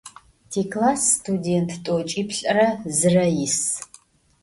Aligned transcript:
Tiklass 0.51 1.03
studênt 1.15 1.71
t'oç'iplh'ıre 1.83 2.67
zıre 2.97 3.27
yis. 3.37 3.59